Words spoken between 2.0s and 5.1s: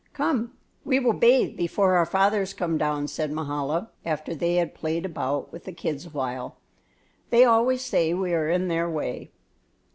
fathers come down," said Mahala, after they had played